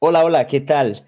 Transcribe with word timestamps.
Hola, 0.00 0.24
hola, 0.24 0.46
¿qué 0.46 0.60
tal? 0.60 1.04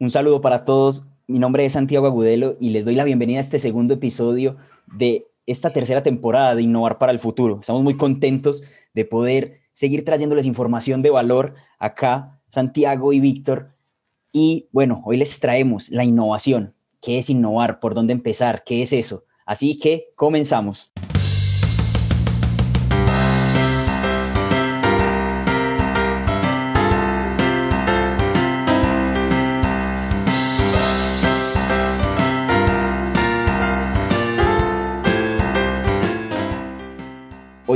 Un 0.00 0.10
saludo 0.10 0.40
para 0.40 0.64
todos. 0.64 1.06
Mi 1.28 1.38
nombre 1.38 1.64
es 1.64 1.74
Santiago 1.74 2.08
Agudelo 2.08 2.56
y 2.60 2.70
les 2.70 2.84
doy 2.84 2.96
la 2.96 3.04
bienvenida 3.04 3.38
a 3.38 3.40
este 3.40 3.60
segundo 3.60 3.94
episodio 3.94 4.56
de 4.88 5.28
esta 5.46 5.72
tercera 5.72 6.02
temporada 6.02 6.56
de 6.56 6.62
Innovar 6.62 6.98
para 6.98 7.12
el 7.12 7.20
Futuro. 7.20 7.60
Estamos 7.60 7.84
muy 7.84 7.96
contentos 7.96 8.64
de 8.94 9.04
poder 9.04 9.60
seguir 9.74 10.04
trayéndoles 10.04 10.44
información 10.44 11.02
de 11.02 11.10
valor 11.10 11.54
acá, 11.78 12.40
Santiago 12.48 13.12
y 13.12 13.20
Víctor. 13.20 13.76
Y 14.32 14.66
bueno, 14.72 15.02
hoy 15.04 15.18
les 15.18 15.38
traemos 15.38 15.88
la 15.90 16.02
innovación. 16.02 16.74
¿Qué 17.00 17.20
es 17.20 17.30
innovar? 17.30 17.78
¿Por 17.78 17.94
dónde 17.94 18.12
empezar? 18.12 18.64
¿Qué 18.64 18.82
es 18.82 18.92
eso? 18.92 19.22
Así 19.44 19.78
que 19.78 20.08
comenzamos. 20.16 20.90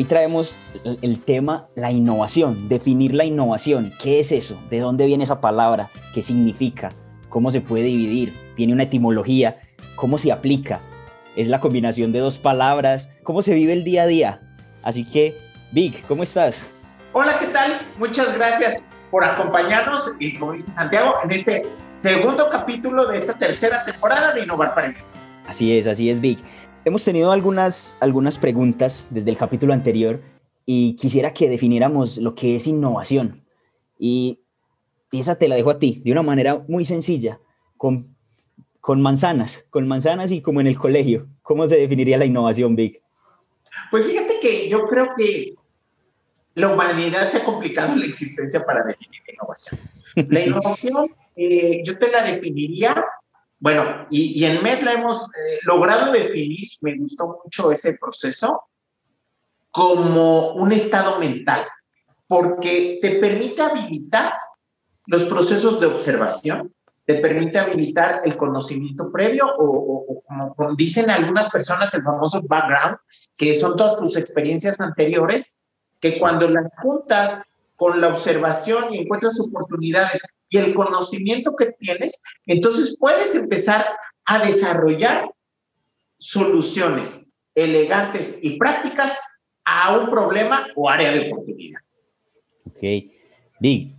Hoy 0.00 0.06
traemos 0.06 0.56
el 1.02 1.22
tema 1.22 1.68
la 1.74 1.92
innovación, 1.92 2.70
definir 2.70 3.12
la 3.12 3.26
innovación. 3.26 3.92
¿Qué 4.00 4.18
es 4.18 4.32
eso? 4.32 4.58
¿De 4.70 4.78
dónde 4.78 5.04
viene 5.04 5.24
esa 5.24 5.42
palabra? 5.42 5.90
¿Qué 6.14 6.22
significa? 6.22 6.88
¿Cómo 7.28 7.50
se 7.50 7.60
puede 7.60 7.84
dividir? 7.84 8.32
¿Tiene 8.56 8.72
una 8.72 8.84
etimología? 8.84 9.60
¿Cómo 9.96 10.16
se 10.16 10.32
aplica? 10.32 10.80
¿Es 11.36 11.48
la 11.48 11.60
combinación 11.60 12.12
de 12.12 12.20
dos 12.20 12.38
palabras? 12.38 13.10
¿Cómo 13.24 13.42
se 13.42 13.52
vive 13.52 13.74
el 13.74 13.84
día 13.84 14.04
a 14.04 14.06
día? 14.06 14.40
Así 14.82 15.04
que, 15.04 15.36
Vic, 15.70 16.02
¿cómo 16.06 16.22
estás? 16.22 16.70
Hola, 17.12 17.38
¿qué 17.38 17.48
tal? 17.48 17.70
Muchas 17.98 18.34
gracias 18.38 18.86
por 19.10 19.22
acompañarnos 19.22 20.12
y, 20.18 20.34
como 20.38 20.54
dice 20.54 20.70
Santiago, 20.70 21.12
en 21.24 21.32
este 21.32 21.66
segundo 21.96 22.48
capítulo 22.50 23.06
de 23.06 23.18
esta 23.18 23.34
tercera 23.34 23.84
temporada 23.84 24.32
de 24.32 24.44
Innovar 24.44 24.74
para 24.74 24.88
mí. 24.88 24.94
Así 25.46 25.76
es, 25.76 25.86
así 25.86 26.08
es, 26.08 26.22
Vic. 26.22 26.38
Hemos 26.82 27.04
tenido 27.04 27.30
algunas, 27.30 27.96
algunas 28.00 28.38
preguntas 28.38 29.08
desde 29.10 29.30
el 29.30 29.36
capítulo 29.36 29.74
anterior 29.74 30.22
y 30.64 30.96
quisiera 30.96 31.34
que 31.34 31.50
definiéramos 31.50 32.16
lo 32.16 32.34
que 32.34 32.56
es 32.56 32.66
innovación. 32.66 33.44
Y, 33.98 34.40
esa 35.12 35.34
te 35.34 35.48
la 35.48 35.56
dejo 35.56 35.70
a 35.70 35.78
ti, 35.80 36.00
de 36.04 36.12
una 36.12 36.22
manera 36.22 36.62
muy 36.68 36.84
sencilla, 36.84 37.40
con, 37.76 38.14
con 38.80 39.02
manzanas, 39.02 39.66
con 39.68 39.88
manzanas 39.88 40.30
y 40.30 40.40
como 40.40 40.60
en 40.60 40.68
el 40.68 40.78
colegio. 40.78 41.26
¿Cómo 41.42 41.66
se 41.66 41.76
definiría 41.76 42.16
la 42.16 42.26
innovación, 42.26 42.76
Vic? 42.76 43.02
Pues 43.90 44.06
fíjate 44.06 44.38
que 44.40 44.68
yo 44.68 44.86
creo 44.86 45.08
que 45.16 45.56
la 46.54 46.72
humanidad 46.72 47.28
se 47.28 47.38
ha 47.38 47.44
complicado 47.44 47.96
la 47.96 48.06
existencia 48.06 48.64
para 48.64 48.84
definir 48.84 49.20
innovación. 49.32 49.80
La 50.14 50.40
innovación, 50.46 51.10
eh, 51.34 51.82
yo 51.84 51.98
te 51.98 52.08
la 52.08 52.22
definiría 52.22 53.04
bueno, 53.60 54.06
y, 54.10 54.42
en 54.44 54.62
MED 54.62 54.82
la 54.82 54.94
hemos 54.94 55.20
eh, 55.20 55.58
logrado 55.64 56.12
definir, 56.12 56.66
me 56.80 56.96
gustó 56.96 57.40
mucho 57.44 57.70
ese 57.70 57.92
proceso, 57.92 58.62
como 59.70 60.54
un 60.54 60.72
estado 60.72 61.20
mental, 61.20 61.66
porque 62.26 62.98
te 63.02 63.16
permite 63.16 63.60
habilitar 63.60 64.32
los 65.06 65.24
procesos 65.24 65.78
de 65.78 65.86
observación, 65.86 66.74
te 67.04 67.16
permite 67.16 67.58
habilitar 67.58 68.22
el 68.24 68.38
conocimiento 68.38 69.12
previo 69.12 69.44
o, 69.58 70.22
como 70.56 70.74
dicen 70.74 71.10
algunas 71.10 71.50
personas, 71.50 71.92
el 71.92 72.02
famoso 72.02 72.42
background, 72.42 72.96
que 73.36 73.56
son 73.56 73.76
todas 73.76 73.98
tus 73.98 74.16
experiencias 74.16 74.80
anteriores, 74.80 75.60
que 76.00 76.18
cuando 76.18 76.48
las 76.48 76.74
juntas 76.78 77.42
con 77.76 78.00
la 78.00 78.08
observación 78.08 78.94
y 78.94 79.02
encuentras 79.02 79.38
oportunidades 79.38 80.22
y 80.50 80.58
el 80.58 80.74
conocimiento 80.74 81.54
que 81.56 81.72
tienes, 81.78 82.20
entonces 82.46 82.96
puedes 82.98 83.34
empezar 83.34 83.86
a 84.26 84.44
desarrollar 84.44 85.30
soluciones 86.18 87.26
elegantes 87.54 88.38
y 88.42 88.58
prácticas 88.58 89.18
a 89.64 89.96
un 89.98 90.10
problema 90.10 90.66
o 90.74 90.88
área 90.88 91.12
de 91.12 91.30
oportunidad. 91.30 91.80
Ok. 92.66 93.10
Big, 93.60 93.94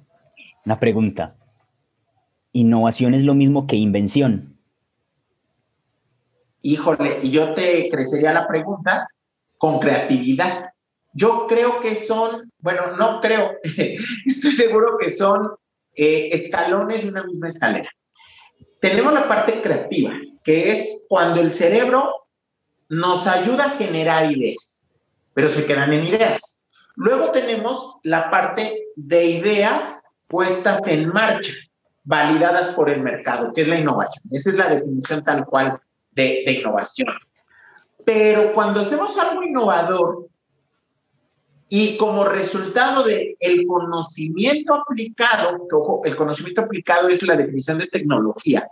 una 0.66 0.80
pregunta. 0.80 1.36
¿Innovación 2.52 3.14
es 3.14 3.24
lo 3.24 3.34
mismo 3.34 3.66
que 3.66 3.78
invención? 3.78 4.58
Híjole, 6.62 7.20
y 7.24 7.32
yo 7.32 7.54
te 7.54 7.90
crecería 7.90 8.34
la 8.34 8.48
pregunta 8.48 9.08
con 9.58 9.80
creatividad. 9.80 10.70
Yo 11.14 11.48
creo 11.48 11.80
que 11.80 11.96
son, 11.96 12.52
bueno, 12.60 12.96
no 12.98 13.22
creo, 13.22 13.52
estoy 14.26 14.52
seguro 14.52 14.98
que 15.00 15.10
son 15.10 15.50
eh, 15.96 16.30
escalones 16.32 17.04
de 17.04 17.10
una 17.10 17.24
misma 17.24 17.48
escalera. 17.48 17.90
Tenemos 18.80 19.14
la 19.14 19.28
parte 19.28 19.62
creativa, 19.62 20.14
que 20.44 20.72
es 20.72 21.06
cuando 21.08 21.42
el 21.42 21.54
cerebro 21.54 22.28
nos 22.90 23.28
ayuda 23.28 23.66
a 23.66 23.70
generar 23.72 24.32
ideas, 24.32 24.92
pero 25.34 25.50
se 25.50 25.66
quedan 25.66 25.94
en 25.94 26.08
ideas. 26.08 26.64
Luego 26.96 27.32
tenemos 27.32 27.98
la 28.04 28.30
parte 28.30 28.88
de 28.96 29.26
ideas 29.26 30.02
puestas 30.28 30.82
en 30.88 31.10
marcha, 31.10 31.54
validadas 32.04 32.70
por 32.70 32.90
el 32.90 33.02
mercado, 33.02 33.54
que 33.54 33.62
es 33.62 33.68
la 33.68 33.80
innovación. 33.80 34.26
Esa 34.32 34.50
es 34.50 34.56
la 34.58 34.70
definición 34.70 35.24
tal 35.24 35.46
cual 35.46 35.80
de, 36.12 36.44
de 36.46 36.52
innovación. 36.54 37.10
Pero 38.06 38.54
cuando 38.54 38.82
hacemos 38.82 39.18
algo 39.18 39.44
innovador, 39.44 40.31
y 41.74 41.96
como 41.96 42.26
resultado 42.26 43.06
del 43.06 43.38
el 43.40 43.66
conocimiento 43.66 44.74
aplicado, 44.74 45.70
que 45.70 45.76
ojo, 45.78 46.02
el 46.04 46.18
conocimiento 46.18 46.60
aplicado 46.60 47.08
es 47.08 47.24
la 47.24 47.38
definición 47.38 47.78
de 47.78 47.88
tecnología, 47.88 48.68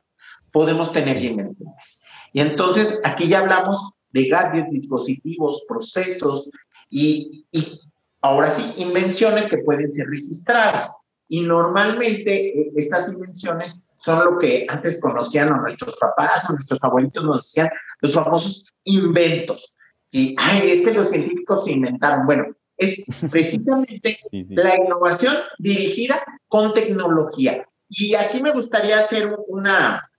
podemos 0.51 0.91
tener 0.91 1.15
invenciones. 1.15 2.03
Y 2.33 2.41
entonces 2.41 2.99
aquí 3.05 3.29
ya 3.29 3.39
hablamos 3.39 3.91
de 4.11 4.27
gadgets, 4.27 4.69
dispositivos, 4.69 5.63
procesos 5.65 6.51
y, 6.89 7.45
y 7.53 7.79
ahora 8.21 8.49
sí, 8.49 8.73
invenciones 8.75 9.47
que 9.47 9.59
pueden 9.59 9.89
ser 9.93 10.07
registradas. 10.07 10.93
Y 11.29 11.39
normalmente 11.39 12.49
eh, 12.49 12.71
estas 12.75 13.13
invenciones 13.13 13.87
son 13.99 14.25
lo 14.25 14.37
que 14.37 14.65
antes 14.67 14.99
conocían 14.99 15.57
nuestros 15.61 15.95
papás 15.95 16.49
o 16.49 16.53
nuestros 16.53 16.83
abuelitos 16.83 17.23
nos 17.23 17.45
decían, 17.45 17.69
los 18.01 18.13
famosos 18.13 18.73
inventos. 18.83 19.73
Y, 20.11 20.35
ay, 20.37 20.71
es 20.71 20.81
que 20.81 20.93
los 20.93 21.07
científicos 21.07 21.63
se 21.63 21.71
inventaron. 21.71 22.25
Bueno, 22.25 22.43
es 22.79 23.05
precisamente 23.29 24.19
la 24.31 24.75
innovación 24.75 25.35
dirigida 25.59 26.23
con 26.47 26.73
tecnología. 26.73 27.67
Y 27.89 28.15
aquí 28.15 28.41
me 28.41 28.53
gustaría 28.53 28.99
hacer 28.99 29.35
una, 29.47 30.09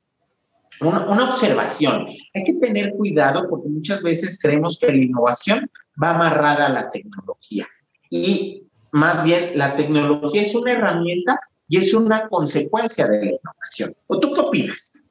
una, 0.81 1.31
observación. 1.31 2.07
Hay 2.35 2.45
que 2.45 2.55
tener 2.55 2.93
cuidado 2.93 3.49
porque 3.49 3.69
muchas 3.69 4.03
veces 4.03 4.39
creemos 4.41 4.79
que 4.79 4.89
la 4.89 5.03
innovación 5.03 5.71
va 6.03 6.15
amarrada 6.15 6.67
a 6.67 6.73
la 6.73 6.91
tecnología. 6.91 7.67
Y 8.11 8.65
más 8.93 9.25
bien, 9.25 9.53
la 9.55 9.77
tecnología 9.77 10.43
es 10.43 10.55
una 10.55 10.73
herramienta 10.73 11.39
y 11.69 11.79
es 11.79 11.95
una 11.95 12.29
consecuencia 12.29 13.07
de 13.07 13.19
la 13.19 13.31
innovación. 13.31 13.95
¿O 14.09 14.19
tú 14.19 14.35
qué 14.35 14.41
opinas? 14.41 15.11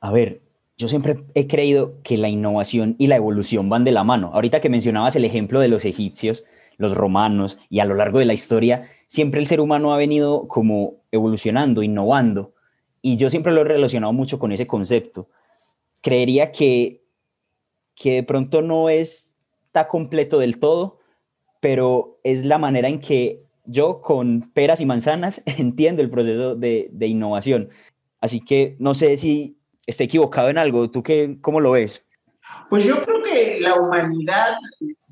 a 0.00 0.12
ver, 0.12 0.42
yo 0.78 0.88
siempre 0.88 1.24
he 1.34 1.48
creído 1.48 2.00
que 2.04 2.16
la 2.16 2.28
innovación 2.28 2.94
y 2.98 3.08
la 3.08 3.16
evolución 3.16 3.68
van 3.68 3.82
de 3.82 3.90
la 3.90 4.04
mano. 4.04 4.30
Ahorita 4.32 4.60
que 4.60 4.68
mencionabas 4.68 5.16
el 5.16 5.24
ejemplo 5.24 5.58
de 5.58 5.66
los 5.66 5.84
egipcios, 5.84 6.44
los 6.76 6.96
romanos 6.96 7.58
y 7.68 7.80
a 7.80 7.84
lo 7.84 7.96
largo 7.96 8.20
de 8.20 8.26
la 8.26 8.32
historia, 8.32 8.88
siempre 9.08 9.40
el 9.40 9.48
ser 9.48 9.60
humano 9.60 9.92
ha 9.92 9.96
venido 9.96 10.46
como 10.46 11.02
evolucionando, 11.10 11.82
innovando. 11.82 12.54
Y 13.02 13.16
yo 13.16 13.28
siempre 13.28 13.52
lo 13.52 13.62
he 13.62 13.64
relacionado 13.64 14.12
mucho 14.12 14.38
con 14.38 14.52
ese 14.52 14.68
concepto. 14.68 15.28
Creería 16.00 16.52
que, 16.52 17.02
que 17.96 18.14
de 18.14 18.22
pronto 18.22 18.62
no 18.62 18.88
está 18.88 19.88
completo 19.88 20.38
del 20.38 20.60
todo, 20.60 21.00
pero 21.58 22.20
es 22.22 22.44
la 22.44 22.58
manera 22.58 22.88
en 22.88 23.00
que 23.00 23.42
yo 23.64 24.00
con 24.00 24.52
peras 24.54 24.80
y 24.80 24.86
manzanas 24.86 25.42
entiendo 25.58 26.02
el 26.02 26.10
proceso 26.10 26.54
de, 26.54 26.88
de 26.92 27.06
innovación. 27.08 27.70
Así 28.20 28.40
que 28.40 28.76
no 28.78 28.94
sé 28.94 29.16
si 29.16 29.57
esté 29.88 30.04
equivocado 30.04 30.50
en 30.50 30.58
algo. 30.58 30.90
¿Tú 30.90 31.02
qué, 31.02 31.38
cómo 31.40 31.60
lo 31.60 31.72
ves? 31.72 32.04
Pues 32.68 32.84
yo 32.84 33.02
creo 33.04 33.22
que 33.22 33.58
la 33.60 33.80
humanidad 33.80 34.54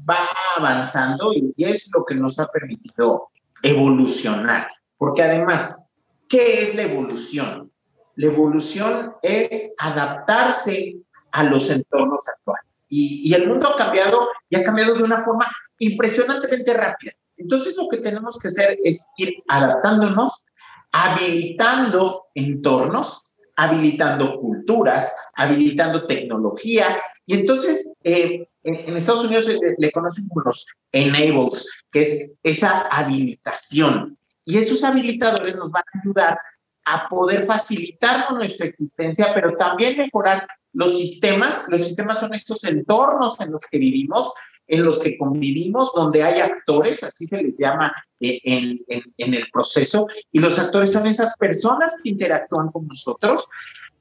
va 0.09 0.29
avanzando 0.57 1.33
y 1.33 1.55
es 1.57 1.89
lo 1.93 2.05
que 2.05 2.15
nos 2.15 2.39
ha 2.39 2.47
permitido 2.49 3.31
evolucionar. 3.63 4.69
Porque 4.99 5.23
además, 5.23 5.89
¿qué 6.29 6.63
es 6.63 6.75
la 6.75 6.83
evolución? 6.83 7.73
La 8.17 8.27
evolución 8.27 9.15
es 9.23 9.75
adaptarse 9.79 10.97
a 11.33 11.43
los 11.43 11.71
entornos 11.71 12.29
actuales. 12.29 12.87
Y, 12.91 13.31
y, 13.31 13.35
el 13.35 13.49
mundo 13.49 13.69
ha 13.69 13.77
cambiado 13.77 14.29
y 14.49 14.57
ha 14.57 14.65
cambiado 14.65 14.95
de 14.95 15.03
una 15.03 15.23
forma 15.25 15.51
impresionantemente 15.79 16.73
rápida. 16.75 17.13
Entonces 17.39 17.77
lo 17.77 17.89
que 17.89 17.99
tenemos 17.99 18.39
que 18.39 18.49
hacer 18.49 18.79
es 18.85 19.11
ir 19.17 19.35
adaptándonos, 19.49 20.45
habilitando 20.93 22.27
entornos 22.35 23.27
habilitando 23.57 24.39
culturas, 24.41 25.15
habilitando 25.35 26.07
tecnología. 26.07 27.01
Y 27.27 27.35
entonces, 27.35 27.93
eh, 28.05 28.47
en, 28.63 28.97
Estados 28.97 29.25
Unidos 29.25 29.49
le, 29.79 29.91
conocen 29.91 30.29
como 30.29 30.43
los 30.43 30.67
enables, 30.93 31.69
que 31.91 32.03
es 32.03 32.35
esa 32.43 32.83
habilitación. 32.89 34.19
Y 34.45 34.59
esos 34.59 34.85
habilitadores 34.85 35.57
nos 35.57 35.73
van 35.73 35.83
a 35.93 35.99
ayudar 36.01 36.39
a 36.85 37.09
poder 37.09 37.47
facilitar 37.47 38.33
nuestra 38.33 38.67
existencia, 38.67 39.33
pero 39.35 39.53
también 39.57 39.99
mejorar 39.99 40.47
los 40.73 40.97
sistemas. 40.97 41.65
Los 41.69 41.85
sistemas 41.85 42.21
son 42.21 42.33
estos 42.35 42.63
entornos 42.63 43.41
en 43.41 43.51
los 43.51 43.63
que 43.63 43.79
vivimos, 43.79 44.33
en 44.69 44.85
los 44.85 45.01
que 45.01 45.17
convivimos, 45.17 45.93
donde 45.95 46.23
hay 46.23 46.41
actores, 46.41 47.03
así 47.03 47.27
se 47.27 47.43
les 47.43 47.59
llama 47.59 47.93
eh, 48.21 48.41
en, 48.45 49.35
el 49.35 49.45
proceso, 49.53 50.07
y 50.33 50.39
los 50.39 50.59
actores 50.59 50.93
son 50.93 51.07
esas 51.07 51.37
personas 51.37 51.95
que 52.03 52.11
interactúan 52.11 52.71
con 52.71 52.87
nosotros. 52.87 53.47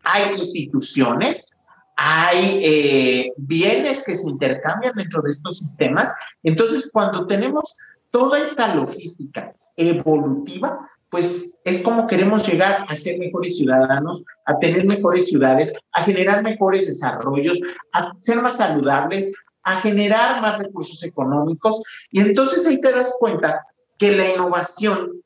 Hay 0.04 0.34
instituciones, 0.38 1.56
hay 1.98 2.60
eh, 2.64 3.32
bienes 3.38 4.04
que 4.04 4.16
se 4.16 4.30
intercambian 4.30 4.96
dentro 4.96 5.22
de 5.22 5.32
estos 5.32 5.60
sistemas. 5.60 6.12
Entonces, 6.44 6.90
cuando 6.92 7.28
tenemos 7.28 7.78
toda 8.12 8.40
esta 8.40 8.74
logística 8.76 9.54
evolutiva, 9.76 10.90
pues 11.10 11.58
es 11.64 11.82
como 11.82 12.08
queremos 12.08 12.48
llegar 12.48 12.86
a 12.90 12.96
ser 12.96 13.18
mejores 13.20 13.58
ciudadanos, 13.58 14.24
a 14.46 14.58
tener 14.60 14.86
mejores 14.86 15.28
ciudades, 15.28 15.74
a 15.94 16.04
generar 16.04 16.44
mejores 16.44 16.88
desarrollos, 16.88 17.60
a 17.94 18.12
ser 18.22 18.42
más 18.42 18.58
saludables, 18.58 19.32
a 19.66 19.82
generar 19.82 20.42
más 20.42 20.60
recursos 20.60 21.04
económicos. 21.04 21.82
Y 22.12 22.22
entonces 22.22 22.66
ahí 22.66 22.80
te 22.80 22.94
das 22.94 23.18
cuenta 23.20 23.66
que 23.98 24.16
la 24.16 24.32
innovación 24.32 25.22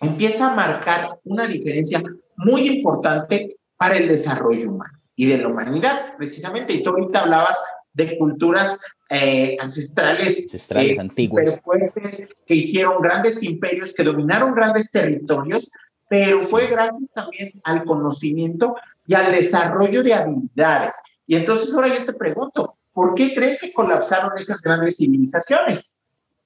empieza 0.00 0.50
a 0.50 0.56
marcar 0.56 1.18
una 1.24 1.46
diferencia 1.46 2.02
muy 2.36 2.66
importante 2.66 3.56
para 3.76 3.96
el 3.96 4.08
desarrollo 4.08 4.72
humano 4.72 4.98
y 5.14 5.26
de 5.26 5.38
la 5.38 5.48
humanidad, 5.48 6.16
precisamente. 6.16 6.72
Y 6.72 6.82
tú 6.82 6.90
ahorita 6.90 7.24
hablabas 7.24 7.58
de 7.92 8.16
culturas 8.16 8.80
eh, 9.10 9.56
ancestrales, 9.60 10.40
ancestrales 10.42 10.96
eh, 10.96 11.00
antiguas, 11.00 11.60
fuertes, 11.62 12.28
que 12.46 12.54
hicieron 12.54 13.02
grandes 13.02 13.42
imperios, 13.42 13.92
que 13.92 14.02
dominaron 14.02 14.54
grandes 14.54 14.90
territorios, 14.90 15.70
pero 16.08 16.46
fue 16.46 16.68
gracias 16.68 17.10
también 17.14 17.52
al 17.64 17.84
conocimiento 17.84 18.76
y 19.06 19.14
al 19.14 19.30
desarrollo 19.32 20.02
de 20.02 20.14
habilidades. 20.14 20.94
Y 21.26 21.36
entonces 21.36 21.74
ahora 21.74 21.88
yo 21.88 22.06
te 22.06 22.14
pregunto, 22.14 22.77
¿por 22.98 23.14
qué 23.14 23.32
crees 23.32 23.60
que 23.60 23.72
colapsaron 23.72 24.32
esas 24.36 24.60
grandes 24.60 24.96
civilizaciones? 24.96 25.96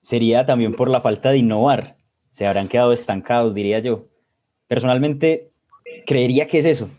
Sería 0.03 0.45
también 0.45 0.75
por 0.75 0.91
la 0.91 1.01
falta 1.01 1.31
de 1.31 1.39
innovar. 1.39 1.97
Se 2.33 2.47
habrán 2.47 2.69
quedado 2.69 2.93
estancados, 2.93 3.55
diría 3.55 3.79
yo. 3.79 4.05
Personalmente, 4.69 5.51
creería 6.05 6.47
que 6.47 6.59
es 6.59 6.67
eso. 6.67 6.91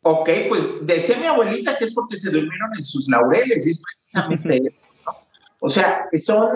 Ok, 0.00 0.30
pues 0.48 0.86
decía 0.86 1.20
mi 1.20 1.26
abuelita 1.26 1.76
que 1.76 1.84
es 1.84 1.94
porque 1.94 2.16
se 2.16 2.30
durmieron 2.30 2.70
en 2.74 2.82
sus 2.82 3.06
laureles, 3.06 3.66
y 3.66 3.72
es 3.72 3.82
precisamente 3.82 4.56
eso. 4.68 5.12
O 5.58 5.70
sea, 5.70 6.08
son 6.16 6.48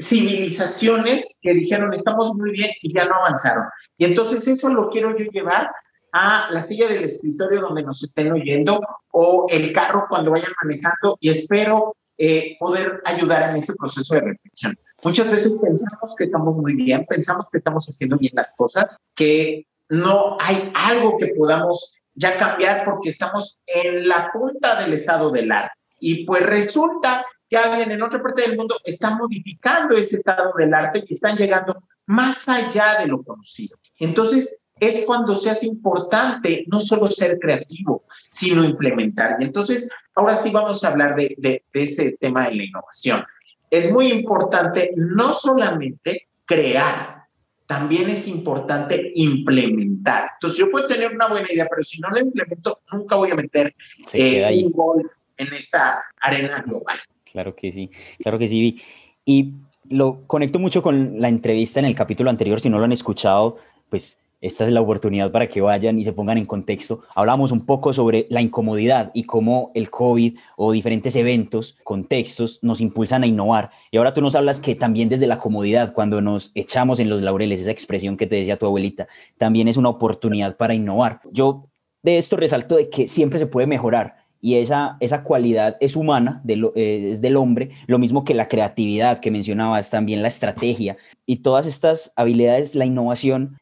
civilizaciones 0.00 1.38
que 1.42 1.54
dijeron 1.54 1.94
estamos 1.94 2.34
muy 2.34 2.50
bien 2.50 2.70
y 2.82 2.92
ya 2.92 3.04
no 3.04 3.14
avanzaron. 3.14 3.66
Y 3.98 4.06
entonces 4.06 4.48
eso 4.48 4.68
lo 4.68 4.90
quiero 4.90 5.16
yo 5.16 5.26
llevar 5.26 5.70
a 6.12 6.48
la 6.50 6.60
silla 6.62 6.88
del 6.88 7.04
escritorio 7.04 7.62
donde 7.62 7.82
nos 7.82 8.02
estén 8.02 8.32
oyendo 8.32 8.80
o 9.10 9.46
el 9.48 9.72
carro 9.72 10.06
cuando 10.08 10.30
vayan 10.30 10.52
manejando 10.62 11.16
y 11.20 11.30
espero 11.30 11.96
eh, 12.18 12.56
poder 12.60 13.00
ayudar 13.04 13.50
en 13.50 13.56
este 13.56 13.74
proceso 13.74 14.14
de 14.14 14.20
reflexión. 14.20 14.76
Muchas 15.02 15.30
veces 15.30 15.52
pensamos 15.60 16.14
que 16.16 16.24
estamos 16.24 16.56
muy 16.58 16.74
bien, 16.74 17.06
pensamos 17.08 17.48
que 17.50 17.58
estamos 17.58 17.86
haciendo 17.88 18.18
bien 18.18 18.32
las 18.36 18.54
cosas, 18.56 18.84
que 19.14 19.66
no 19.88 20.36
hay 20.38 20.70
algo 20.74 21.16
que 21.18 21.28
podamos 21.28 21.96
ya 22.14 22.36
cambiar 22.36 22.84
porque 22.84 23.08
estamos 23.08 23.60
en 23.66 24.06
la 24.06 24.30
punta 24.32 24.80
del 24.80 24.92
estado 24.92 25.30
del 25.30 25.50
arte. 25.50 25.74
Y 25.98 26.24
pues 26.26 26.44
resulta 26.44 27.24
que 27.48 27.56
alguien 27.56 27.90
en 27.90 28.02
otra 28.02 28.22
parte 28.22 28.42
del 28.42 28.56
mundo 28.56 28.76
está 28.84 29.10
modificando 29.10 29.96
ese 29.96 30.16
estado 30.16 30.52
del 30.56 30.72
arte 30.74 31.04
y 31.06 31.14
están 31.14 31.36
llegando 31.36 31.82
más 32.06 32.48
allá 32.48 33.00
de 33.00 33.06
lo 33.06 33.22
conocido. 33.22 33.78
Entonces, 33.98 34.61
es 34.82 35.04
cuando 35.06 35.36
se 35.36 35.48
hace 35.48 35.66
importante 35.66 36.64
no 36.66 36.80
solo 36.80 37.06
ser 37.06 37.38
creativo, 37.38 38.02
sino 38.32 38.64
implementar. 38.64 39.36
Y 39.38 39.44
entonces, 39.44 39.88
ahora 40.16 40.34
sí 40.34 40.50
vamos 40.50 40.82
a 40.82 40.88
hablar 40.88 41.14
de, 41.14 41.36
de, 41.38 41.62
ese 41.72 42.16
tema 42.20 42.48
de 42.48 42.56
la 42.56 42.64
innovación. 42.64 43.24
Es 43.70 43.92
muy 43.92 44.08
importante 44.08 44.90
no 44.96 45.34
solamente 45.34 46.26
crear, 46.44 47.26
también 47.66 48.10
es 48.10 48.26
importante 48.26 49.12
implementar. 49.14 50.30
Entonces, 50.34 50.58
yo 50.58 50.68
puedo 50.68 50.88
tener 50.88 51.14
una 51.14 51.28
buena 51.28 51.50
idea, 51.52 51.68
pero 51.70 51.84
si 51.84 52.00
no 52.00 52.10
la 52.10 52.20
implemento, 52.20 52.80
nunca 52.92 53.14
voy 53.14 53.30
a 53.30 53.36
meter 53.36 53.72
eh, 54.14 54.64
un 54.64 54.72
gol 54.72 55.08
en 55.36 55.52
esta 55.52 56.02
arena 56.20 56.60
global. 56.62 56.98
Claro 57.30 57.54
que 57.54 57.70
sí, 57.70 57.88
claro 58.18 58.36
que 58.36 58.48
sí. 58.48 58.82
Y 59.24 59.52
lo 59.88 60.26
conecto 60.26 60.58
mucho 60.58 60.82
con 60.82 61.20
la 61.20 61.28
entrevista 61.28 61.78
en 61.78 61.86
el 61.86 61.94
capítulo 61.94 62.30
anterior, 62.30 62.60
si 62.60 62.68
no 62.68 62.80
lo 62.80 62.84
han 62.84 62.92
escuchado, 62.92 63.58
pues 63.88 64.18
esta 64.42 64.66
es 64.66 64.72
la 64.72 64.80
oportunidad 64.80 65.30
para 65.30 65.48
que 65.48 65.60
vayan 65.60 66.00
y 66.00 66.04
se 66.04 66.12
pongan 66.12 66.36
en 66.36 66.46
contexto. 66.46 67.02
Hablamos 67.14 67.52
un 67.52 67.64
poco 67.64 67.92
sobre 67.92 68.26
la 68.28 68.42
incomodidad 68.42 69.12
y 69.14 69.22
cómo 69.22 69.70
el 69.74 69.88
COVID 69.88 70.36
o 70.56 70.72
diferentes 70.72 71.14
eventos, 71.14 71.78
contextos, 71.84 72.58
nos 72.60 72.80
impulsan 72.80 73.22
a 73.22 73.26
innovar. 73.28 73.70
Y 73.92 73.98
ahora 73.98 74.12
tú 74.12 74.20
nos 74.20 74.34
hablas 74.34 74.58
que 74.58 74.74
también 74.74 75.08
desde 75.08 75.28
la 75.28 75.38
comodidad, 75.38 75.92
cuando 75.92 76.20
nos 76.20 76.50
echamos 76.56 76.98
en 76.98 77.08
los 77.08 77.22
laureles, 77.22 77.60
esa 77.60 77.70
expresión 77.70 78.16
que 78.16 78.26
te 78.26 78.34
decía 78.34 78.58
tu 78.58 78.66
abuelita, 78.66 79.06
también 79.38 79.68
es 79.68 79.76
una 79.76 79.90
oportunidad 79.90 80.56
para 80.56 80.74
innovar. 80.74 81.20
Yo 81.30 81.68
de 82.02 82.18
esto 82.18 82.36
resalto 82.36 82.74
de 82.76 82.90
que 82.90 83.06
siempre 83.06 83.38
se 83.38 83.46
puede 83.46 83.68
mejorar 83.68 84.16
y 84.44 84.56
esa, 84.56 84.96
esa 84.98 85.22
cualidad 85.22 85.76
es 85.78 85.94
humana, 85.94 86.40
de 86.42 86.54
eh, 86.74 87.10
es 87.12 87.20
del 87.20 87.36
hombre, 87.36 87.70
lo 87.86 88.00
mismo 88.00 88.24
que 88.24 88.34
la 88.34 88.48
creatividad 88.48 89.20
que 89.20 89.30
mencionabas, 89.30 89.88
también 89.88 90.20
la 90.20 90.26
estrategia 90.26 90.96
y 91.24 91.36
todas 91.36 91.64
estas 91.64 92.12
habilidades, 92.16 92.74
la 92.74 92.84
innovación 92.84 93.56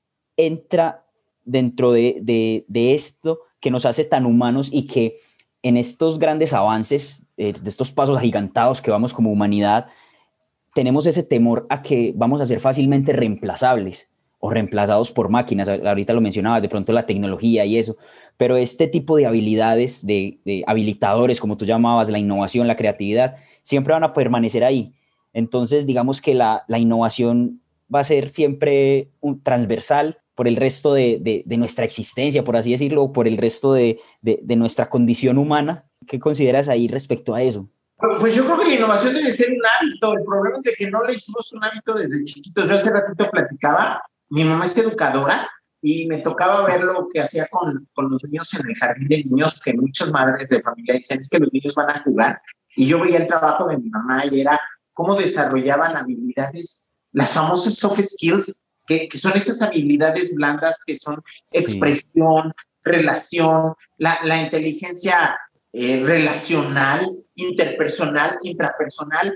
entra 0.46 1.04
dentro 1.44 1.92
de, 1.92 2.64
esto 2.72 3.40
que 3.60 3.70
nos 3.70 3.86
hace 3.86 4.04
tan 4.04 4.26
humanos 4.26 4.68
y 4.72 4.86
que 4.86 5.16
en 5.62 5.76
estos 5.76 6.18
grandes 6.18 6.52
avances, 6.52 7.26
eh, 7.36 7.52
de 7.52 7.68
estos 7.68 7.92
pasos 7.92 8.16
agigantados 8.16 8.80
que 8.80 8.90
vamos 8.90 9.12
como 9.12 9.30
humanidad, 9.30 9.88
tenemos 10.74 11.06
ese 11.06 11.22
temor 11.22 11.66
a 11.68 11.82
que 11.82 12.12
vamos 12.16 12.40
a 12.40 12.46
ser 12.46 12.60
fácilmente 12.60 13.12
reemplazables 13.12 14.08
o 14.38 14.50
reemplazados 14.50 15.12
por 15.12 15.28
máquinas. 15.28 15.68
Ahorita 15.68 16.12
lo 16.14 16.20
mencionaba, 16.20 16.60
de 16.60 16.68
pronto 16.68 16.92
la 16.92 17.04
tecnología 17.04 17.64
y 17.66 17.76
eso, 17.76 17.96
pero 18.36 18.56
este 18.56 18.86
tipo 18.86 19.16
de 19.16 19.26
habilidades, 19.26 20.06
de, 20.06 20.64
habilitadores, 20.66 21.40
como 21.40 21.56
tú 21.56 21.66
llamabas, 21.66 22.08
la 22.08 22.18
innovación, 22.18 22.66
la 22.66 22.76
creatividad, 22.76 23.36
siempre 23.62 23.92
van 23.92 24.04
a 24.04 24.14
permanecer 24.14 24.64
ahí. 24.64 24.94
Entonces, 25.34 25.86
digamos 25.86 26.22
que 26.22 26.34
la, 26.34 26.64
la 26.66 26.78
innovación 26.78 27.60
va 27.94 28.00
a 28.00 28.04
ser 28.04 28.30
siempre 28.30 29.10
un, 29.20 29.42
transversal 29.42 30.19
por 30.40 30.48
el 30.48 30.56
resto 30.56 30.94
de, 30.94 31.44
nuestra 31.58 31.84
existencia, 31.84 32.42
por 32.42 32.56
así 32.56 32.70
decirlo, 32.70 33.12
por 33.12 33.28
el 33.28 33.36
resto 33.36 33.74
de, 33.74 34.00
nuestra 34.56 34.88
condición 34.88 35.36
humana. 35.36 35.84
¿Qué 36.08 36.18
consideras 36.18 36.70
ahí 36.70 36.88
respecto 36.88 37.34
a 37.34 37.42
eso? 37.42 37.68
Pues 38.20 38.34
yo 38.34 38.46
creo 38.46 38.58
que 38.58 38.68
la 38.68 38.74
innovación 38.76 39.12
debe 39.12 39.34
ser 39.34 39.50
un 39.50 39.60
hábito. 39.66 40.14
El 40.16 40.24
problema 40.24 40.56
es 40.56 40.64
de 40.64 40.72
que 40.78 40.90
no 40.90 41.04
le 41.04 41.12
hicimos 41.12 41.52
un 41.52 41.62
hábito 41.62 41.92
desde 41.92 42.24
chiquitos. 42.24 42.70
Yo 42.70 42.74
hace 42.74 42.90
ratito 42.90 43.30
platicaba, 43.30 44.02
mi 44.30 44.44
mamá 44.44 44.64
es 44.64 44.78
educadora 44.78 45.46
y 45.82 46.06
me 46.06 46.20
tocaba 46.20 46.64
ver 46.64 46.84
lo 46.84 47.06
que 47.12 47.20
hacía 47.20 47.46
con, 47.48 47.86
con 47.92 48.10
los 48.10 48.24
niños 48.24 48.48
en 48.54 48.66
el 48.66 48.76
jardín 48.76 49.08
de 49.08 49.24
niños, 49.24 49.60
que 49.62 49.74
muchas 49.74 50.10
madres 50.10 50.48
de 50.48 50.62
familia 50.62 50.94
dicen 50.94 51.20
es 51.20 51.28
que 51.28 51.38
los 51.38 51.52
niños 51.52 51.74
van 51.74 51.90
a 51.90 52.02
jugar. 52.02 52.40
Y 52.76 52.86
yo 52.86 52.98
veía 52.98 53.18
el 53.18 53.28
trabajo 53.28 53.68
de 53.68 53.76
mi 53.76 53.90
mamá 53.90 54.24
y 54.24 54.40
era 54.40 54.58
cómo 54.94 55.16
desarrollaban 55.16 55.98
habilidades, 55.98 56.96
las 57.12 57.34
famosas 57.34 57.74
soft 57.74 58.00
skills, 58.00 58.64
que, 58.90 59.18
son 59.18 59.36
esas 59.36 59.62
habilidades 59.62 60.34
blandas 60.34 60.82
que 60.84 60.96
son 60.96 61.22
expresión, 61.52 62.52
relación, 62.82 63.74
la, 63.98 64.42
inteligencia 64.42 65.38
eh, 65.72 66.02
relacional, 66.04 67.08
interpersonal, 67.36 68.38
intrapersonal, 68.42 69.34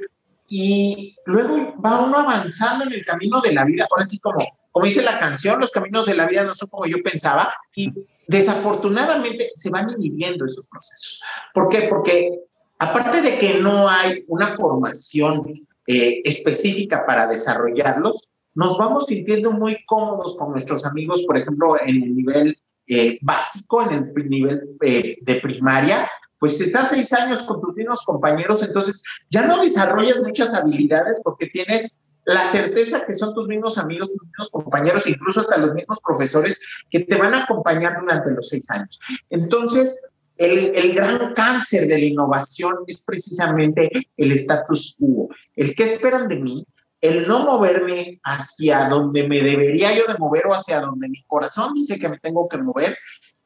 y 0.49 1.17
luego 1.27 1.75
va 1.81 2.05
uno 2.05 2.19
avanzando 2.19 2.85
en 2.85 2.93
el 2.93 3.05
camino 3.05 3.41
de 3.41 3.53
la 3.53 3.65
vida. 3.65 3.87
Ahora 3.91 4.05
sí, 4.05 4.19
como, 4.19 4.39
como 4.73 4.87
dice 4.87 5.03
la 5.03 5.19
canción, 5.19 5.61
los 5.61 5.71
caminos 5.71 6.07
de 6.07 6.15
la 6.15 6.27
vida 6.27 6.45
no 6.45 6.55
son 6.55 6.69
como 6.69 6.87
yo 6.87 6.97
pensaba, 7.03 7.55
y 7.77 7.93
desafortunadamente 8.27 9.53
se 9.55 9.71
van 9.71 9.89
inhibiendo 9.97 10.45
esos 10.45 10.67
procesos. 10.67 11.23
¿Por 11.53 11.69
qué? 11.69 11.87
Porque 11.89 12.41
aparte 12.79 13.23
de 13.23 13.39
que 13.39 13.61
no 13.61 13.89
hay 13.89 14.25
una 14.27 14.49
formación 14.49 15.47
eh, 15.87 16.21
específica 16.25 17.07
para 17.07 17.27
desarrollarlos, 17.27 18.31
nos 18.55 18.79
vamos 18.79 19.07
sintiendo 19.07 19.53
muy 19.53 19.85
cómodos 19.87 20.37
con 20.37 20.53
nuestros 20.53 20.85
amigos, 20.87 21.25
por 21.27 21.37
ejemplo, 21.37 21.81
en 21.81 22.03
el 22.03 22.17
nivel 22.17 22.59
eh, 22.87 23.19
básico, 23.23 23.83
en 23.83 24.13
el 24.15 24.29
nivel 24.29 24.63
eh, 24.83 25.19
de 25.23 25.35
primaria, 25.41 26.09
pues 26.39 26.61
estás 26.61 26.91
seis 26.91 27.13
años 27.13 27.43
con 27.43 27.61
tus 27.61 27.75
mismos 27.75 28.03
compañeros, 28.05 28.63
entonces 28.63 29.03
ya 29.31 29.47
no 29.47 29.63
desarrollas 29.63 30.21
muchas 30.21 30.53
habilidades 30.53 31.21
porque 31.25 31.47
tienes 31.47 32.01
la 32.27 32.45
certeza 32.45 33.05
que 33.07 33.15
son 33.15 33.35
tus 33.35 33.49
mismos 33.49 33.79
amigos, 33.79 34.11
tus 34.13 34.27
mismos 34.27 34.51
compañeros, 34.51 35.07
incluso 35.07 35.41
hasta 35.41 35.59
los 35.59 35.75
mismos 35.75 36.01
profesores 36.01 36.61
que 36.91 37.01
te 37.01 37.17
van 37.17 37.35
a 37.35 37.45
acompañar 37.45 37.99
durante 38.01 38.33
los 38.33 38.49
seis 38.49 38.71
años. 38.71 39.01
Entonces, 39.31 40.01
el, 40.37 40.75
el, 40.75 40.95
gran 40.95 41.33
cáncer 41.35 41.87
de 41.87 41.99
la 41.99 42.05
innovación 42.05 42.75
es 42.87 43.03
precisamente 43.05 43.91
el 44.17 44.33
status 44.33 44.97
quo. 44.99 45.29
El 45.55 45.75
que 45.75 45.85
esperan 45.85 46.29
de 46.29 46.37
mí, 46.37 46.67
el 47.05 47.29
no 47.29 47.41
moverme 47.41 48.19
hacia 48.25 48.89
donde 48.89 49.29
me 49.29 49.43
debería 49.43 49.95
yo 49.95 50.11
de 50.11 50.17
mover 50.19 50.47
o 50.47 50.55
hacia 50.55 50.81
donde 50.81 51.11
mi 51.11 51.23
corazón 51.25 51.75
dice 51.75 51.99
que 51.99 52.09
me 52.09 52.19
tengo 52.19 52.49
que 52.49 52.57
mover, 52.57 52.97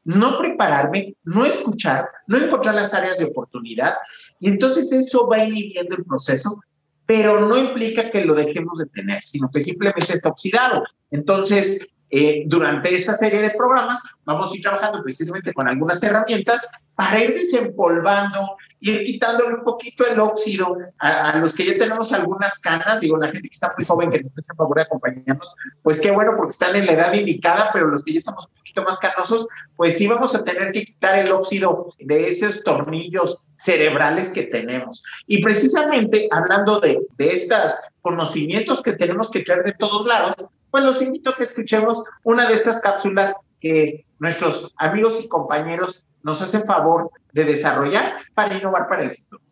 no 0.05 0.39
prepararme, 0.39 1.17
no 1.25 1.45
escuchar, 1.45 2.09
no 2.29 2.39
encontrar 2.39 2.77
las 2.77 2.95
áreas 2.95 3.19
de 3.19 3.25
oportunidad. 3.25 3.95
Y 4.39 4.47
entonces 4.47 4.93
eso 4.93 5.27
va 5.27 5.43
inhibiendo 5.43 5.97
el 5.97 6.05
proceso, 6.05 6.61
pero 7.05 7.49
no 7.49 7.59
implica 7.59 8.09
que 8.13 8.25
lo 8.25 8.37
dejemos 8.37 8.79
de 8.79 8.87
tener, 8.87 9.21
sino 9.23 9.51
que 9.51 9.61
simplemente 9.61 10.15
está 10.15 10.29
oxidado. 10.29 10.85
Entonces, 11.11 11.85
eh, 12.11 12.45
durante 12.47 12.95
esta 12.95 13.17
serie 13.17 13.43
de 13.43 13.51
programas 13.51 13.99
vamos 14.25 14.53
a 14.53 14.57
ir 14.57 14.63
trabajando 14.63 15.03
precisamente 15.03 15.53
con 15.53 15.67
algunas 15.67 16.01
herramientas 16.05 16.65
para 16.99 17.21
ir 17.21 17.33
desempolvando, 17.33 18.57
ir 18.81 19.05
quitándole 19.05 19.55
un 19.55 19.63
poquito 19.63 20.05
el 20.05 20.19
óxido 20.19 20.77
a, 20.99 21.39
los 21.39 21.55
que 21.55 21.65
ya 21.65 21.79
tenemos 21.79 22.13
algunas 22.13 22.59
canas, 22.59 22.99
digo, 22.99 23.17
la 23.17 23.29
gente 23.29 23.49
que 23.49 23.55
está 23.55 23.73
muy 23.79 23.87
joven 23.87 24.11
que 24.11 24.21
nos 24.21 24.33
hace 24.37 24.53
favor 24.57 24.75
de 24.75 24.83
acompañarnos, 24.83 25.55
pues 25.85 26.01
qué 26.01 26.11
bueno 26.11 26.33
porque 26.37 26.51
están 26.51 26.75
en 26.75 26.87
la 26.87 26.95
edad 26.95 27.15
indicada, 27.15 27.71
pero 27.73 27.87
los 27.87 28.03
que 28.03 28.15
ya 28.15 28.19
estamos 28.19 28.49
un 28.49 28.55
poquito 28.57 28.83
más 28.83 28.99
canosos, 28.99 29.47
pues 29.77 29.97
sí 29.97 30.09
vamos 30.09 30.35
a 30.35 30.43
tener 30.43 30.73
que 30.73 30.83
quitar 30.83 31.21
el 31.21 31.31
óxido 31.31 31.95
de 32.01 32.31
esos 32.31 32.65
tornillos 32.65 33.47
cerebrales 33.59 34.31
que 34.31 34.43
tenemos. 34.43 35.05
Y 35.29 35.41
precisamente 35.41 36.27
hablando 36.33 36.81
de, 36.81 36.99
de 37.17 37.31
estos 37.31 37.75
conocimientos 38.03 38.83
que 38.83 38.95
tenemos 38.95 39.31
que 39.31 39.45
traer 39.45 39.63
de 39.63 39.75
todos 39.75 40.05
lados, 40.05 40.35
pues 40.73 40.83
los 40.83 41.01
invito 41.01 41.31
a 41.31 41.37
que 41.37 41.45
escuchemos 41.45 42.03
una 42.25 42.49
de 42.49 42.55
estas 42.55 42.81
cápsulas 42.81 43.37
que 43.61 44.05
nuestros 44.19 44.73
amigos 44.79 45.21
y 45.23 45.29
compañeros 45.29 46.08
nos 46.23 46.43
hacen 46.43 46.65
favor 46.65 47.11
de 47.33 47.45
desarrollar 47.45 48.17
para 48.35 48.57
innovar 48.57 48.89
para 48.89 49.03
el 49.03 49.13
futuro. 49.13 49.43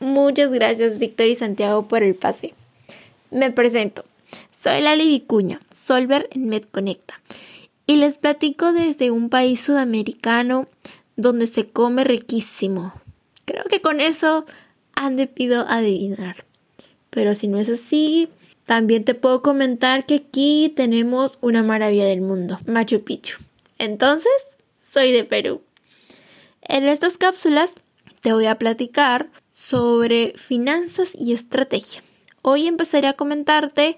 Muchas 0.00 0.52
gracias 0.52 0.98
Víctor 0.98 1.26
y 1.26 1.34
Santiago 1.34 1.82
por 1.88 2.02
el 2.02 2.14
pase. 2.14 2.54
Me 3.30 3.50
presento. 3.50 4.04
Soy 4.58 4.80
Lali 4.80 5.06
Vicuña, 5.06 5.60
Solver 5.74 6.28
en 6.30 6.48
MedConecta. 6.48 7.20
Y 7.86 7.96
les 7.96 8.18
platico 8.18 8.72
desde 8.72 9.10
un 9.10 9.28
país 9.28 9.60
sudamericano 9.60 10.66
donde 11.16 11.46
se 11.46 11.68
come 11.68 12.04
riquísimo, 12.04 12.94
Creo 13.44 13.64
que 13.64 13.80
con 13.80 14.00
eso 14.00 14.46
han 14.94 15.16
de 15.16 15.26
pido 15.26 15.66
adivinar. 15.68 16.44
Pero 17.10 17.34
si 17.34 17.48
no 17.48 17.58
es 17.58 17.68
así, 17.68 18.28
también 18.66 19.04
te 19.04 19.14
puedo 19.14 19.42
comentar 19.42 20.06
que 20.06 20.16
aquí 20.16 20.72
tenemos 20.74 21.38
una 21.40 21.62
maravilla 21.62 22.06
del 22.06 22.20
mundo, 22.20 22.58
Machu 22.66 23.02
Picchu. 23.02 23.38
Entonces, 23.78 24.32
soy 24.90 25.12
de 25.12 25.24
Perú. 25.24 25.62
En 26.62 26.84
estas 26.84 27.16
cápsulas 27.16 27.80
te 28.20 28.32
voy 28.32 28.46
a 28.46 28.58
platicar 28.58 29.30
sobre 29.50 30.32
finanzas 30.36 31.10
y 31.14 31.32
estrategia. 31.32 32.02
Hoy 32.42 32.66
empezaré 32.66 33.08
a 33.08 33.14
comentarte 33.14 33.96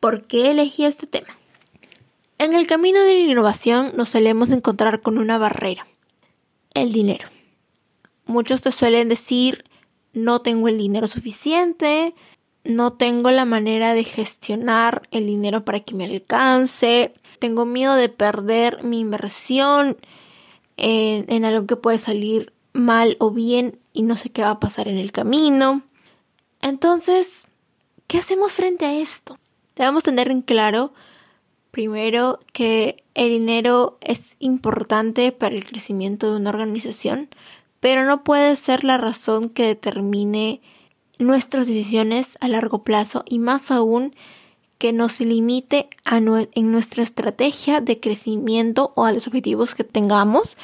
por 0.00 0.26
qué 0.26 0.50
elegí 0.50 0.84
este 0.84 1.06
tema. 1.06 1.38
En 2.38 2.54
el 2.54 2.66
camino 2.66 3.00
de 3.00 3.14
la 3.14 3.32
innovación 3.32 3.92
nos 3.96 4.10
solemos 4.10 4.52
encontrar 4.52 5.02
con 5.02 5.18
una 5.18 5.38
barrera, 5.38 5.86
el 6.74 6.92
dinero. 6.92 7.28
Muchos 8.26 8.62
te 8.62 8.72
suelen 8.72 9.08
decir, 9.08 9.64
no 10.12 10.40
tengo 10.40 10.68
el 10.68 10.78
dinero 10.78 11.08
suficiente, 11.08 12.14
no 12.68 12.92
tengo 12.92 13.30
la 13.30 13.46
manera 13.46 13.94
de 13.94 14.04
gestionar 14.04 15.08
el 15.10 15.26
dinero 15.26 15.64
para 15.64 15.80
que 15.80 15.94
me 15.94 16.04
alcance, 16.04 17.14
tengo 17.38 17.64
miedo 17.64 17.94
de 17.94 18.10
perder 18.10 18.84
mi 18.84 19.00
inversión 19.00 19.96
en, 20.76 21.44
algo 21.46 21.66
que 21.66 21.76
puede 21.76 21.98
salir 21.98 22.52
mal 22.74 23.16
o 23.20 23.30
bien 23.30 23.78
y 23.94 24.02
no 24.02 24.16
sé 24.16 24.28
qué 24.28 24.42
va 24.42 24.50
a 24.50 24.60
pasar 24.60 24.86
en 24.86 24.98
el 24.98 25.12
camino. 25.12 25.80
Entonces, 26.60 27.46
¿qué 28.06 28.18
hacemos 28.18 28.52
frente 28.52 28.84
a 28.84 28.98
esto? 28.98 29.38
Debemos 29.74 30.02
tener 30.02 30.30
en 30.30 30.42
claro, 30.42 30.92
primero, 31.70 32.38
que 32.52 33.02
el 33.14 33.30
dinero 33.30 33.96
es 34.02 34.36
importante 34.40 35.32
para 35.32 35.54
el 35.54 35.64
crecimiento 35.64 36.30
de 36.30 36.36
una 36.36 36.50
organización, 36.50 37.30
pero 37.80 38.04
no 38.04 38.24
puede 38.24 38.56
ser 38.56 38.84
la 38.84 38.98
razón 38.98 39.48
que 39.48 39.64
determine 39.64 40.60
nuestras 41.18 41.66
decisiones 41.66 42.38
a 42.40 42.48
largo 42.48 42.82
plazo 42.82 43.24
y 43.26 43.38
más 43.38 43.70
aún 43.70 44.14
que 44.78 44.92
nos 44.92 45.20
limite 45.20 45.88
en 46.04 46.72
nuestra 46.72 47.02
estrategia 47.02 47.80
de 47.80 47.98
crecimiento 47.98 48.92
o 48.94 49.04
a 49.04 49.12
los 49.12 49.26
objetivos 49.26 49.74
que 49.74 49.84
tengamos 49.84 50.56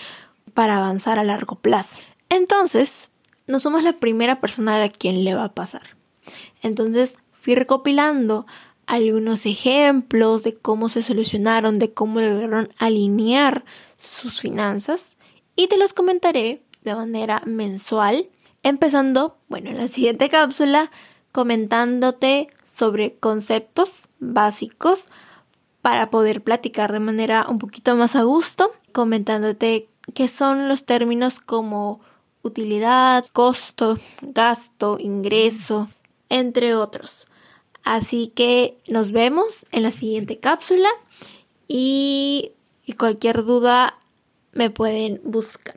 para 0.55 0.77
avanzar 0.77 1.19
a 1.19 1.25
largo 1.25 1.57
plazo. 1.57 2.01
Entonces, 2.29 3.11
no 3.47 3.59
somos 3.59 3.83
la 3.83 3.95
primera 3.95 4.41
persona 4.41 4.83
a 4.83 4.89
quien 4.89 5.25
le 5.25 5.35
va 5.35 5.45
a 5.45 5.55
pasar. 5.55 5.83
Entonces, 6.63 7.19
fui 7.33 7.55
recopilando 7.57 8.47
algunos 8.87 9.47
ejemplos 9.47 10.45
de 10.45 10.55
cómo 10.55 10.89
se 10.89 11.03
solucionaron, 11.03 11.79
de 11.79 11.93
cómo 11.93 12.21
lograron 12.21 12.69
alinear 12.79 13.65
sus 13.99 14.41
finanzas 14.41 15.17
y 15.57 15.69
te 15.69 15.77
los 15.77 15.93
comentaré 15.93 16.63
de 16.83 16.95
manera 16.95 17.43
mensual, 17.47 18.29
empezando, 18.65 19.37
bueno, 19.49 19.71
en 19.71 19.77
la 19.77 19.87
siguiente 19.89 20.29
cápsula, 20.29 20.91
comentándote 21.31 22.49
sobre 22.65 23.15
conceptos 23.15 24.09
básicos 24.19 25.07
para 25.83 26.11
poder 26.11 26.43
platicar 26.43 26.93
de 26.93 27.01
manera 27.01 27.47
un 27.49 27.59
poquito 27.59 27.95
más 27.95 28.17
a 28.17 28.23
gusto, 28.23 28.73
comentándote 28.93 29.89
qué 30.15 30.29
son 30.29 30.69
los 30.69 30.85
términos 30.85 31.41
como 31.41 32.01
utilidad, 32.43 33.27
costo, 33.33 33.99
gasto, 34.23 34.97
ingreso, 34.99 35.89
entre 36.29 36.75
otros. 36.75 37.27
Así 37.85 38.33
que 38.35 38.79
nos 38.89 39.13
vemos 39.13 39.67
en 39.73 39.83
la 39.83 39.91
siguiente 39.91 40.39
cápsula 40.39 40.89
y, 41.69 42.53
y 42.85 42.95
cualquier 42.95 43.45
duda 43.45 43.99
me 44.53 44.71
pueden 44.71 45.21
buscar. 45.23 45.77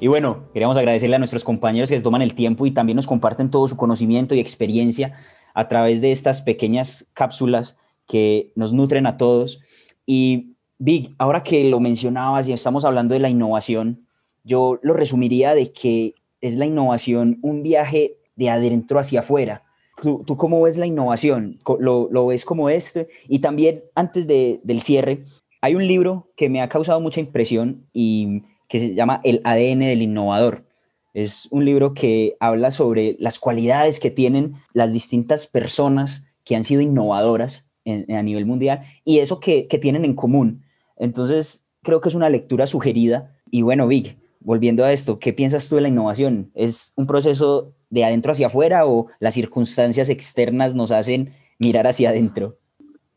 Y 0.00 0.08
bueno, 0.08 0.48
queríamos 0.54 0.78
agradecerle 0.78 1.16
a 1.16 1.18
nuestros 1.18 1.44
compañeros 1.44 1.90
que 1.90 1.96
se 1.96 2.02
toman 2.02 2.22
el 2.22 2.34
tiempo 2.34 2.64
y 2.64 2.70
también 2.70 2.96
nos 2.96 3.06
comparten 3.06 3.50
todo 3.50 3.68
su 3.68 3.76
conocimiento 3.76 4.34
y 4.34 4.40
experiencia 4.40 5.12
a 5.52 5.68
través 5.68 6.00
de 6.00 6.10
estas 6.10 6.40
pequeñas 6.40 7.10
cápsulas 7.12 7.76
que 8.06 8.50
nos 8.56 8.72
nutren 8.72 9.06
a 9.06 9.18
todos. 9.18 9.60
Y 10.06 10.56
Big, 10.78 11.14
ahora 11.18 11.42
que 11.42 11.68
lo 11.68 11.80
mencionabas 11.80 12.48
y 12.48 12.54
estamos 12.54 12.86
hablando 12.86 13.12
de 13.12 13.20
la 13.20 13.28
innovación, 13.28 14.06
yo 14.42 14.78
lo 14.82 14.94
resumiría 14.94 15.54
de 15.54 15.70
que 15.70 16.14
es 16.40 16.56
la 16.56 16.64
innovación 16.64 17.38
un 17.42 17.62
viaje 17.62 18.16
de 18.36 18.48
adentro 18.48 18.98
hacia 18.98 19.20
afuera. 19.20 19.64
¿Tú, 20.00 20.24
cómo 20.24 20.62
ves 20.62 20.78
la 20.78 20.86
innovación? 20.86 21.60
¿Lo, 21.78 22.08
¿Lo, 22.10 22.26
ves 22.26 22.46
como 22.46 22.70
este? 22.70 23.08
Y 23.28 23.40
también, 23.40 23.82
antes 23.94 24.26
de, 24.26 24.60
del 24.64 24.80
cierre, 24.80 25.26
hay 25.60 25.74
un 25.74 25.86
libro 25.86 26.30
que 26.36 26.48
me 26.48 26.62
ha 26.62 26.70
causado 26.70 27.02
mucha 27.02 27.20
impresión 27.20 27.86
y 27.92 28.44
que 28.70 28.78
se 28.78 28.94
llama 28.94 29.20
El 29.24 29.42
ADN 29.44 29.80
del 29.80 30.00
innovador. 30.00 30.64
Es 31.12 31.48
un 31.50 31.64
libro 31.64 31.92
que 31.92 32.36
habla 32.38 32.70
sobre 32.70 33.16
las 33.18 33.40
cualidades 33.40 33.98
que 33.98 34.12
tienen 34.12 34.54
las 34.72 34.92
distintas 34.92 35.48
personas 35.48 36.28
que 36.44 36.54
han 36.54 36.62
sido 36.62 36.80
innovadoras 36.80 37.66
a 37.84 38.22
nivel 38.22 38.46
mundial 38.46 38.82
y 39.04 39.18
eso 39.18 39.40
que, 39.40 39.66
que 39.66 39.78
tienen 39.78 40.04
en 40.04 40.14
común. 40.14 40.62
Entonces, 40.96 41.66
creo 41.82 42.00
que 42.00 42.08
es 42.08 42.14
una 42.14 42.30
lectura 42.30 42.68
sugerida. 42.68 43.36
Y 43.50 43.62
bueno, 43.62 43.88
Vic, 43.88 44.16
volviendo 44.38 44.84
a 44.84 44.92
esto, 44.92 45.18
¿qué 45.18 45.32
piensas 45.32 45.68
tú 45.68 45.74
de 45.74 45.80
la 45.80 45.88
innovación? 45.88 46.52
¿Es 46.54 46.92
un 46.94 47.08
proceso 47.08 47.74
de 47.90 48.04
adentro 48.04 48.30
hacia 48.30 48.46
afuera 48.46 48.86
o 48.86 49.08
las 49.18 49.34
circunstancias 49.34 50.08
externas 50.08 50.76
nos 50.76 50.92
hacen 50.92 51.34
mirar 51.58 51.88
hacia 51.88 52.10
adentro? 52.10 52.58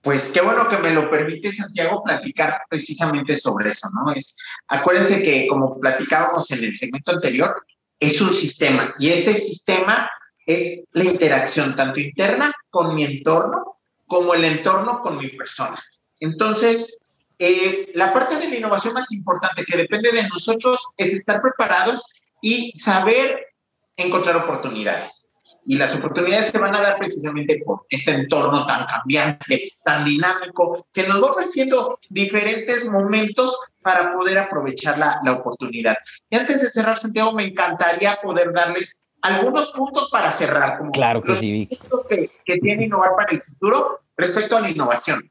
Pues 0.03 0.31
qué 0.31 0.41
bueno 0.41 0.67
que 0.67 0.77
me 0.79 0.91
lo 0.91 1.09
permite, 1.09 1.53
Santiago, 1.53 2.03
platicar 2.03 2.61
precisamente 2.69 3.37
sobre 3.37 3.69
eso, 3.69 3.89
¿no? 3.93 4.13
Es, 4.13 4.35
acuérdense 4.67 5.23
que 5.23 5.47
como 5.47 5.79
platicábamos 5.79 6.51
en 6.51 6.65
el 6.65 6.75
segmento 6.75 7.13
anterior, 7.13 7.55
es 7.97 8.19
un 8.19 8.33
sistema 8.33 8.93
y 8.99 9.09
este 9.09 9.33
sistema 9.33 10.09
es 10.45 10.83
la 10.91 11.05
interacción 11.05 11.73
tanto 11.77 12.01
interna 12.01 12.53
con 12.69 12.93
mi 12.93 13.05
entorno 13.05 13.77
como 14.05 14.33
el 14.33 14.43
entorno 14.43 14.99
con 14.99 15.17
mi 15.17 15.29
persona. 15.29 15.81
Entonces, 16.19 16.99
eh, 17.39 17.89
la 17.93 18.13
parte 18.13 18.35
de 18.35 18.49
la 18.49 18.57
innovación 18.57 18.93
más 18.93 19.09
importante 19.13 19.63
que 19.63 19.77
depende 19.77 20.11
de 20.11 20.27
nosotros 20.27 20.85
es 20.97 21.13
estar 21.13 21.41
preparados 21.41 22.03
y 22.41 22.77
saber 22.77 23.47
encontrar 23.95 24.35
oportunidades 24.35 25.22
y 25.65 25.77
las 25.77 25.95
oportunidades 25.95 26.47
se 26.47 26.57
van 26.57 26.75
a 26.75 26.81
dar 26.81 26.97
precisamente 26.97 27.61
por 27.65 27.85
este 27.89 28.11
entorno 28.11 28.65
tan 28.65 28.85
cambiante, 28.85 29.71
tan 29.83 30.05
dinámico, 30.05 30.87
que 30.91 31.07
nos 31.07 31.21
va 31.21 31.31
ofreciendo 31.31 31.99
diferentes 32.09 32.89
momentos 32.89 33.57
para 33.81 34.13
poder 34.13 34.37
aprovechar 34.37 34.97
la, 34.97 35.19
la 35.23 35.33
oportunidad. 35.33 35.95
Y 36.29 36.35
antes 36.35 36.61
de 36.61 36.69
cerrar, 36.69 36.97
Santiago, 36.97 37.33
me 37.33 37.45
encantaría 37.45 38.19
poder 38.21 38.51
darles 38.53 39.05
algunos 39.21 39.71
puntos 39.71 40.09
para 40.11 40.29
cerrar. 40.31 40.77
Como 40.77 40.91
claro 40.91 41.21
que 41.21 41.35
sí. 41.35 41.69
Que, 42.09 42.29
que 42.45 42.57
tiene 42.57 42.85
innovar 42.85 43.11
para 43.15 43.31
el 43.31 43.41
futuro 43.41 44.01
respecto 44.17 44.57
a 44.57 44.61
la 44.61 44.69
innovación. 44.69 45.29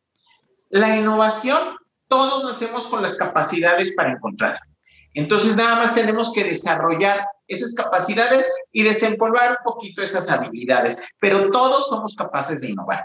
La 0.70 0.96
innovación, 0.96 1.76
todos 2.08 2.44
nacemos 2.44 2.86
con 2.86 3.02
las 3.02 3.14
capacidades 3.16 3.94
para 3.94 4.12
encontrar. 4.12 4.58
Entonces, 5.14 5.56
nada 5.56 5.76
más 5.76 5.94
tenemos 5.94 6.32
que 6.32 6.44
desarrollar 6.44 7.26
esas 7.46 7.74
capacidades 7.74 8.46
y 8.72 8.82
desempolvar 8.82 9.50
un 9.50 9.72
poquito 9.72 10.02
esas 10.02 10.30
habilidades, 10.30 11.02
pero 11.20 11.50
todos 11.50 11.88
somos 11.88 12.14
capaces 12.16 12.62
de 12.62 12.70
innovar. 12.70 13.04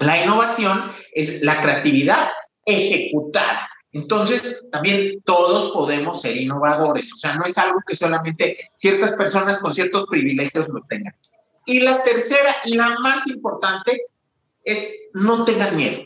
La 0.00 0.22
innovación 0.22 0.92
es 1.12 1.42
la 1.42 1.60
creatividad 1.62 2.30
ejecutada. 2.64 3.68
Entonces, 3.92 4.68
también 4.70 5.20
todos 5.24 5.72
podemos 5.72 6.20
ser 6.20 6.36
innovadores, 6.36 7.12
o 7.12 7.16
sea, 7.16 7.34
no 7.34 7.44
es 7.44 7.58
algo 7.58 7.80
que 7.86 7.96
solamente 7.96 8.70
ciertas 8.76 9.12
personas 9.14 9.58
con 9.58 9.74
ciertos 9.74 10.06
privilegios 10.06 10.68
lo 10.68 10.82
tengan. 10.88 11.14
Y 11.66 11.80
la 11.80 12.02
tercera 12.02 12.56
y 12.64 12.74
la 12.74 12.98
más 13.00 13.26
importante 13.26 14.02
es 14.64 14.94
no 15.14 15.44
tengan 15.44 15.76
miedo. 15.76 16.04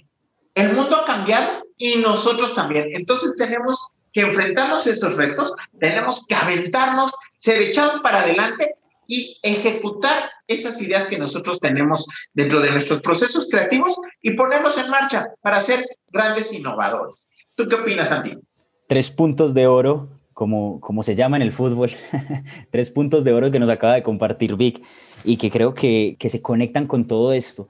El 0.54 0.72
mundo 0.72 0.96
ha 0.96 1.04
cambiado 1.04 1.64
y 1.76 1.96
nosotros 1.96 2.54
también. 2.54 2.88
Entonces 2.92 3.34
tenemos 3.36 3.88
que 4.14 4.20
enfrentarnos 4.20 4.86
a 4.86 4.90
esos 4.92 5.16
retos, 5.16 5.54
tenemos 5.78 6.24
que 6.26 6.36
aventarnos, 6.36 7.12
ser 7.34 7.60
echados 7.60 8.00
para 8.00 8.20
adelante 8.20 8.76
y 9.06 9.38
ejecutar 9.42 10.30
esas 10.46 10.80
ideas 10.80 11.06
que 11.08 11.18
nosotros 11.18 11.58
tenemos 11.60 12.06
dentro 12.32 12.60
de 12.60 12.70
nuestros 12.70 13.02
procesos 13.02 13.48
creativos 13.50 13.96
y 14.22 14.30
ponerlos 14.32 14.78
en 14.78 14.88
marcha 14.88 15.26
para 15.42 15.60
ser 15.60 15.84
grandes 16.10 16.52
innovadores. 16.52 17.28
¿Tú 17.56 17.68
qué 17.68 17.74
opinas, 17.74 18.12
Andy? 18.12 18.38
Tres 18.86 19.10
puntos 19.10 19.52
de 19.52 19.66
oro, 19.66 20.08
como, 20.32 20.80
como 20.80 21.02
se 21.02 21.16
llama 21.16 21.36
en 21.36 21.42
el 21.42 21.52
fútbol, 21.52 21.90
tres 22.70 22.90
puntos 22.90 23.24
de 23.24 23.32
oro 23.32 23.50
que 23.50 23.58
nos 23.58 23.68
acaba 23.68 23.94
de 23.94 24.04
compartir 24.04 24.54
Vic 24.54 24.80
y 25.24 25.36
que 25.38 25.50
creo 25.50 25.74
que, 25.74 26.16
que 26.20 26.28
se 26.28 26.40
conectan 26.40 26.86
con 26.86 27.06
todo 27.08 27.32
esto. 27.32 27.68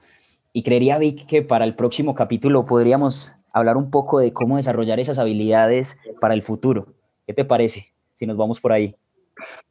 Y 0.53 0.61
creería, 0.63 0.99
Vic, 0.99 1.25
que 1.25 1.41
para 1.41 1.65
el 1.65 1.75
próximo 1.75 2.13
capítulo 2.13 2.65
podríamos 2.65 3.34
hablar 3.55 3.77
un 3.77 3.89
poco 3.89 4.19
de 4.19 4.33
cómo 4.33 4.57
desarrollar 4.57 4.99
esas 4.99 5.17
habilidades 5.17 5.97
para 6.19 6.33
el 6.33 6.41
futuro. 6.41 6.93
¿Qué 7.25 7.33
te 7.33 7.45
parece 7.45 7.93
si 8.13 8.25
nos 8.25 8.35
vamos 8.35 8.59
por 8.59 8.73
ahí? 8.73 8.95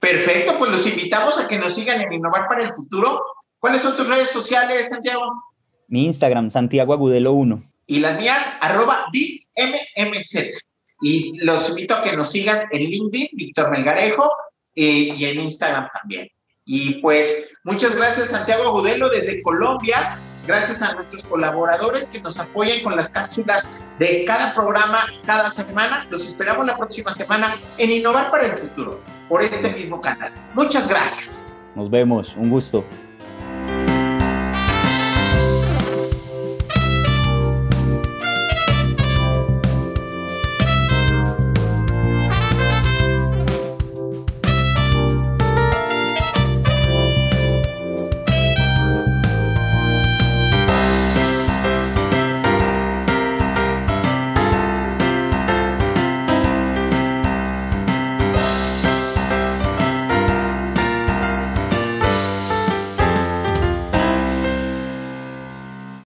Perfecto, 0.01 0.59
pues 0.59 0.71
los 0.71 0.87
invitamos 0.87 1.39
a 1.39 1.47
que 1.47 1.59
nos 1.59 1.75
sigan 1.75 2.01
en 2.01 2.15
Innovar 2.15 2.49
para 2.49 2.65
el 2.65 2.75
Futuro. 2.75 3.23
¿Cuáles 3.59 3.83
son 3.83 3.95
tus 3.95 4.09
redes 4.09 4.31
sociales, 4.31 4.89
Santiago? 4.89 5.27
Mi 5.89 6.07
Instagram, 6.07 6.51
Santiago 6.51 6.95
Agudelo 6.95 7.35
1. 7.35 7.63
Y 7.87 8.01
las 8.01 8.19
mías, 8.19 8.47
arroba 8.61 9.07
MMZ. 9.13 10.51
Y 11.03 11.39
los 11.45 11.69
invito 11.69 11.95
a 11.95 12.03
que 12.03 12.17
nos 12.17 12.31
sigan 12.31 12.67
en 12.71 12.83
LinkedIn, 12.83 13.29
Víctor 13.33 13.71
Melgarejo, 13.71 14.31
eh, 14.75 15.15
y 15.15 15.25
en 15.27 15.41
Instagram 15.41 15.89
también. 16.01 16.29
Y 16.65 17.03
pues 17.03 17.55
muchas 17.65 17.95
gracias, 17.95 18.29
Santiago 18.29 18.65
Agudelo, 18.65 19.11
desde 19.11 19.43
Colombia 19.43 20.19
gracias 20.47 20.83
a 20.83 20.95
nuestros 20.95 21.25
colaboradores 21.25 22.09
que 22.09 22.21
nos 22.21 22.39
apoyan 22.39 22.83
con 22.83 22.97
las 22.97 23.09
cápsulas 23.09 23.71
de 23.99 24.25
cada 24.25 24.55
programa 24.55 25.07
cada 25.27 25.51
semana. 25.51 26.07
Los 26.11 26.27
esperamos 26.27 26.67
la 26.67 26.77
próxima 26.77 27.13
semana 27.13 27.57
en 27.79 27.91
Innovar 27.91 28.31
para 28.31 28.47
el 28.47 28.53
Futuro, 28.57 29.01
por 29.29 29.43
este 29.43 29.71
mismo 29.71 30.01
canal. 30.01 30.33
Muchas 30.55 30.89
gracias. 30.89 31.55
Nos 31.75 31.91
vemos, 31.91 32.35
un 32.37 32.51
gusto. 32.51 32.85